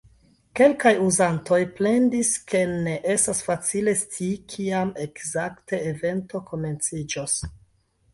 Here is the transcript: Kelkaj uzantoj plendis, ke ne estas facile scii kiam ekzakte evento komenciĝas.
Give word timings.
Kelkaj 0.59 0.91
uzantoj 1.07 1.57
plendis, 1.79 2.31
ke 2.51 2.61
ne 2.87 2.95
estas 3.15 3.41
facile 3.49 3.93
scii 3.99 4.31
kiam 4.55 4.95
ekzakte 5.05 5.81
evento 5.91 6.43
komenciĝas. 6.49 7.37